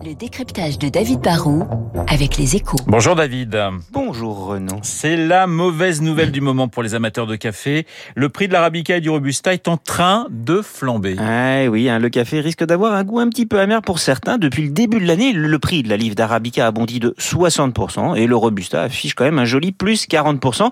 Le 0.00 0.14
décryptage 0.14 0.78
de 0.78 0.88
David 0.88 1.20
Barrault 1.20 1.66
avec 2.08 2.38
les 2.38 2.56
échos. 2.56 2.78
Bonjour 2.86 3.14
David. 3.14 3.58
Bonjour 3.92 4.46
Renaud. 4.46 4.80
C'est 4.82 5.16
la 5.16 5.46
mauvaise 5.46 6.00
nouvelle 6.00 6.32
du 6.32 6.40
moment 6.40 6.66
pour 6.66 6.82
les 6.82 6.94
amateurs 6.94 7.26
de 7.26 7.36
café. 7.36 7.86
Le 8.14 8.30
prix 8.30 8.48
de 8.48 8.54
l'arabica 8.54 8.96
et 8.96 9.00
du 9.02 9.10
robusta 9.10 9.52
est 9.52 9.68
en 9.68 9.76
train 9.76 10.26
de 10.30 10.62
flamber. 10.62 11.16
Ah 11.18 11.68
oui, 11.68 11.90
hein, 11.90 11.98
le 11.98 12.08
café 12.08 12.40
risque 12.40 12.64
d'avoir 12.64 12.94
un 12.94 13.04
goût 13.04 13.18
un 13.18 13.28
petit 13.28 13.44
peu 13.44 13.60
amer 13.60 13.82
pour 13.82 13.98
certains. 13.98 14.38
Depuis 14.38 14.62
le 14.62 14.70
début 14.70 14.98
de 14.98 15.04
l'année, 15.04 15.32
le 15.32 15.58
prix 15.58 15.82
de 15.82 15.90
la 15.90 15.98
livre 15.98 16.14
d'arabica 16.14 16.66
a 16.66 16.70
bondi 16.70 16.98
de 16.98 17.14
60% 17.18 18.16
et 18.16 18.26
le 18.26 18.34
robusta 18.34 18.82
affiche 18.82 19.14
quand 19.14 19.24
même 19.24 19.38
un 19.38 19.44
joli 19.44 19.72
plus 19.72 20.08
40%. 20.08 20.70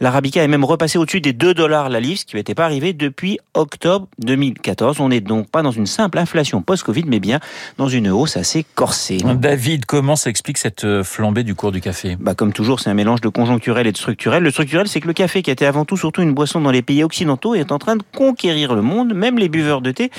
L'arabica 0.00 0.42
est 0.42 0.48
même 0.48 0.64
repassé 0.64 0.98
au-dessus 0.98 1.20
des 1.20 1.34
2 1.34 1.52
dollars 1.52 1.90
la 1.90 2.00
livre, 2.00 2.18
ce 2.18 2.24
qui 2.24 2.36
n'était 2.36 2.54
pas 2.54 2.64
arrivé 2.64 2.94
depuis 2.94 3.38
octobre 3.52 4.08
2014. 4.20 5.00
On 5.00 5.10
n'est 5.10 5.20
donc 5.20 5.50
pas 5.50 5.62
dans 5.62 5.70
une 5.70 5.86
simple 5.86 6.18
inflation 6.18 6.62
post-Covid, 6.62 7.04
mais 7.06 7.20
bien 7.20 7.40
dans 7.76 7.88
une 7.88 8.08
hausse 8.08 8.38
assez 8.38 8.53
corsé. 8.62 9.18
David, 9.18 9.86
comment 9.86 10.16
s'explique 10.16 10.58
cette 10.58 10.84
euh, 10.84 11.02
flambée 11.02 11.42
du 11.42 11.54
cours 11.54 11.72
du 11.72 11.80
café? 11.80 12.16
Bah, 12.20 12.34
Comme 12.34 12.52
toujours, 12.52 12.80
c'est 12.80 12.90
un 12.90 12.94
mélange 12.94 13.20
de 13.20 13.28
conjoncturel 13.28 13.86
et 13.86 13.92
de 13.92 13.96
structurel. 13.96 14.42
Le 14.42 14.50
structurel, 14.50 14.86
c'est 14.86 15.00
que 15.00 15.06
le 15.06 15.12
café, 15.12 15.42
qui 15.42 15.50
était 15.50 15.66
avant 15.66 15.84
tout 15.84 15.96
surtout 15.96 16.22
une 16.22 16.34
boisson 16.34 16.60
dans 16.60 16.70
les 16.70 16.82
pays 16.82 17.02
occidentaux, 17.02 17.54
est 17.54 17.72
en 17.72 17.78
train 17.78 17.96
de 17.96 18.02
conquérir 18.14 18.74
le 18.74 18.82
monde. 18.82 19.14
Même 19.14 19.38
les 19.38 19.48
buveurs 19.48 19.80
de 19.80 19.90
thé 19.90 20.10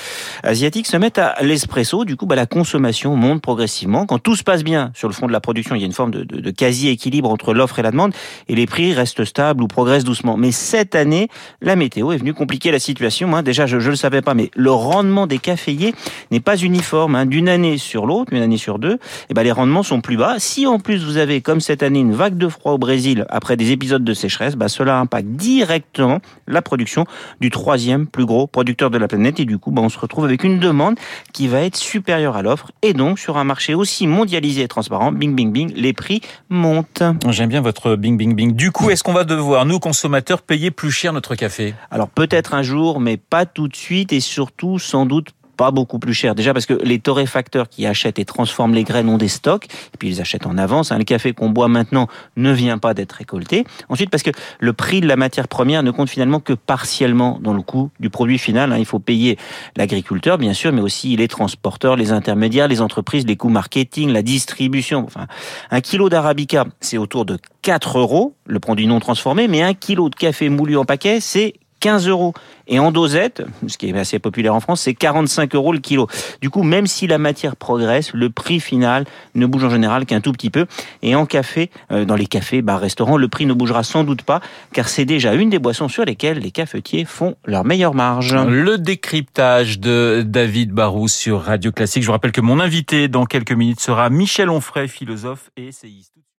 asiatiques 0.43 0.87
se 0.87 0.97
mettent 0.97 1.19
à 1.19 1.35
l'espresso. 1.41 2.05
Du 2.05 2.15
coup, 2.17 2.25
bah, 2.25 2.35
la 2.35 2.45
consommation 2.45 3.15
monte 3.15 3.41
progressivement. 3.41 4.05
Quand 4.05 4.19
tout 4.19 4.35
se 4.35 4.43
passe 4.43 4.63
bien 4.63 4.91
sur 4.93 5.07
le 5.07 5.13
fond 5.13 5.27
de 5.27 5.31
la 5.31 5.39
production, 5.39 5.75
il 5.75 5.79
y 5.81 5.83
a 5.83 5.87
une 5.87 5.93
forme 5.93 6.11
de, 6.11 6.23
de, 6.23 6.39
de 6.39 6.51
quasi-équilibre 6.51 7.29
entre 7.29 7.53
l'offre 7.53 7.79
et 7.79 7.83
la 7.83 7.91
demande, 7.91 8.13
et 8.47 8.55
les 8.55 8.65
prix 8.65 8.93
restent 8.93 9.25
stables 9.25 9.63
ou 9.63 9.67
progressent 9.67 10.03
doucement. 10.03 10.37
Mais 10.37 10.51
cette 10.51 10.95
année, 10.95 11.29
la 11.61 11.75
météo 11.75 12.11
est 12.11 12.17
venue 12.17 12.33
compliquer 12.33 12.71
la 12.71 12.79
situation. 12.79 13.35
Hein. 13.35 13.43
Déjà, 13.43 13.65
je 13.65 13.77
ne 13.77 13.89
le 13.89 13.95
savais 13.95 14.21
pas, 14.21 14.33
mais 14.33 14.51
le 14.55 14.71
rendement 14.71 15.27
des 15.27 15.37
caféiers 15.37 15.93
n'est 16.31 16.39
pas 16.39 16.57
uniforme. 16.57 17.15
Hein. 17.15 17.25
D'une 17.25 17.49
année 17.49 17.77
sur 17.77 18.05
l'autre, 18.05 18.24
une 18.31 18.41
année 18.41 18.57
sur 18.57 18.79
deux, 18.79 18.97
eh 19.29 19.33
ben 19.33 19.43
les 19.43 19.51
rendements 19.51 19.83
sont 19.83 20.01
plus 20.01 20.17
bas. 20.17 20.35
Si 20.37 20.67
en 20.67 20.79
plus 20.79 21.03
vous 21.03 21.17
avez, 21.17 21.41
comme 21.41 21.61
cette 21.61 21.83
année, 21.83 21.99
une 21.99 22.13
vague 22.13 22.37
de 22.37 22.47
froid 22.47 22.73
au 22.73 22.77
Brésil 22.77 23.25
après 23.29 23.57
des 23.57 23.71
épisodes 23.71 24.03
de 24.03 24.13
sécheresse, 24.13 24.55
bah, 24.55 24.67
cela 24.67 24.99
impacte 24.99 25.27
directement 25.27 26.19
la 26.47 26.61
production 26.61 27.05
du 27.41 27.49
troisième 27.49 28.07
plus 28.07 28.25
gros 28.25 28.47
producteur 28.47 28.89
de 28.89 28.97
la 28.97 29.07
planète. 29.07 29.39
Et 29.39 29.45
du 29.45 29.57
coup, 29.57 29.71
bah, 29.71 29.81
on 29.81 29.89
se 29.89 29.99
retrouve 29.99 30.25
avec 30.25 30.43
une 30.43 30.59
demande 30.59 30.95
qui 31.33 31.47
va 31.47 31.61
être 31.61 31.75
supérieure 31.75 32.35
à 32.35 32.41
l'offre. 32.41 32.71
Et 32.81 32.93
donc, 32.93 33.19
sur 33.19 33.37
un 33.37 33.43
marché 33.43 33.73
aussi 33.73 34.07
mondialisé 34.07 34.61
et 34.61 34.67
transparent, 34.67 35.11
bing, 35.11 35.35
bing, 35.35 35.51
bing, 35.51 35.73
les 35.75 35.93
prix 35.93 36.21
montent. 36.49 37.03
J'aime 37.29 37.49
bien 37.49 37.61
votre 37.61 37.95
bing, 37.95 38.17
bing, 38.17 38.35
bing. 38.35 38.55
Du 38.55 38.71
coup, 38.71 38.89
est-ce 38.89 39.03
qu'on 39.03 39.13
va 39.13 39.23
devoir, 39.23 39.65
nous, 39.65 39.79
consommateurs, 39.79 40.41
payer 40.41 40.71
plus 40.71 40.91
cher 40.91 41.13
notre 41.13 41.35
café? 41.35 41.73
Alors, 41.91 42.09
peut-être 42.09 42.53
un 42.53 42.63
jour, 42.63 42.99
mais 42.99 43.17
pas 43.17 43.45
tout 43.45 43.67
de 43.67 43.75
suite 43.75 44.13
et 44.13 44.19
surtout, 44.19 44.79
sans 44.79 45.05
doute, 45.05 45.29
pas 45.55 45.71
beaucoup 45.71 45.99
plus 45.99 46.13
cher. 46.13 46.35
Déjà 46.35 46.53
parce 46.53 46.65
que 46.65 46.73
les 46.73 46.99
torréfacteurs 46.99 47.69
qui 47.69 47.85
achètent 47.85 48.19
et 48.19 48.25
transforment 48.25 48.73
les 48.73 48.83
graines 48.83 49.09
ont 49.09 49.17
des 49.17 49.27
stocks, 49.27 49.65
et 49.65 49.97
puis 49.97 50.09
ils 50.09 50.21
achètent 50.21 50.45
en 50.45 50.57
avance. 50.57 50.91
Hein. 50.91 50.97
Le 50.97 51.03
café 51.03 51.33
qu'on 51.33 51.49
boit 51.49 51.67
maintenant 51.67 52.07
ne 52.35 52.51
vient 52.51 52.77
pas 52.77 52.93
d'être 52.93 53.13
récolté. 53.13 53.65
Ensuite 53.89 54.09
parce 54.09 54.23
que 54.23 54.31
le 54.59 54.73
prix 54.73 55.01
de 55.01 55.07
la 55.07 55.15
matière 55.15 55.47
première 55.47 55.83
ne 55.83 55.91
compte 55.91 56.09
finalement 56.09 56.39
que 56.39 56.53
partiellement 56.53 57.39
dans 57.41 57.53
le 57.53 57.61
coût 57.61 57.91
du 57.99 58.09
produit 58.09 58.37
final. 58.37 58.71
Hein. 58.71 58.77
Il 58.77 58.85
faut 58.85 58.99
payer 58.99 59.37
l'agriculteur, 59.75 60.37
bien 60.37 60.53
sûr, 60.53 60.71
mais 60.71 60.81
aussi 60.81 61.15
les 61.15 61.27
transporteurs, 61.27 61.95
les 61.95 62.11
intermédiaires, 62.11 62.67
les 62.67 62.81
entreprises, 62.81 63.25
les 63.25 63.35
coûts 63.35 63.49
marketing, 63.49 64.11
la 64.11 64.21
distribution. 64.21 65.03
Enfin, 65.05 65.27
un 65.71 65.81
kilo 65.81 66.09
d'arabica, 66.09 66.65
c'est 66.79 66.97
autour 66.97 67.25
de 67.25 67.37
4 67.61 67.99
euros, 67.99 68.35
le 68.45 68.59
produit 68.59 68.87
non 68.87 68.99
transformé, 68.99 69.47
mais 69.47 69.61
un 69.61 69.73
kilo 69.73 70.09
de 70.09 70.15
café 70.15 70.49
moulu 70.49 70.77
en 70.77 70.85
paquet, 70.85 71.19
c'est 71.19 71.53
15 71.79 72.07
euros. 72.07 72.33
Et 72.67 72.79
en 72.79 72.91
dosette, 72.91 73.43
ce 73.67 73.77
qui 73.77 73.89
est 73.89 73.97
assez 73.97 74.17
populaire 74.17 74.55
en 74.55 74.59
France, 74.59 74.81
c'est 74.81 74.95
45 74.95 75.53
euros 75.55 75.71
le 75.71 75.79
kilo. 75.79 76.07
Du 76.41 76.49
coup, 76.49 76.63
même 76.63 76.87
si 76.87 77.05
la 77.05 77.17
matière 77.17 77.55
progresse, 77.55 78.13
le 78.13 78.29
prix 78.29 78.59
final 78.59 79.05
ne 79.35 79.45
bouge 79.45 79.65
en 79.65 79.69
général 79.69 80.05
qu'un 80.05 80.21
tout 80.21 80.31
petit 80.31 80.49
peu. 80.49 80.65
Et 81.03 81.15
en 81.15 81.25
café, 81.25 81.69
euh, 81.91 82.05
dans 82.05 82.15
les 82.15 82.25
cafés, 82.25 82.61
bars, 82.61 82.79
restaurants, 82.79 83.17
le 83.17 83.27
prix 83.27 83.45
ne 83.45 83.53
bougera 83.53 83.83
sans 83.83 84.03
doute 84.03 84.23
pas, 84.23 84.41
car 84.73 84.89
c'est 84.89 85.05
déjà 85.05 85.35
une 85.35 85.49
des 85.49 85.59
boissons 85.59 85.87
sur 85.87 86.05
lesquelles 86.05 86.39
les 86.39 86.51
cafetiers 86.51 87.05
font 87.05 87.35
leur 87.45 87.65
meilleure 87.65 87.93
marge. 87.93 88.35
Le 88.35 88.77
décryptage 88.77 89.79
de 89.79 90.23
David 90.25 90.71
Barou 90.71 91.07
sur 91.07 91.41
Radio 91.41 91.71
Classique. 91.71 92.01
Je 92.01 92.07
vous 92.07 92.13
rappelle 92.13 92.31
que 92.31 92.41
mon 92.41 92.59
invité 92.59 93.07
dans 93.07 93.25
quelques 93.25 93.51
minutes 93.51 93.79
sera 93.79 94.09
Michel 94.09 94.49
Onfray, 94.49 94.87
philosophe 94.87 95.51
et 95.55 95.67
essayiste. 95.67 96.13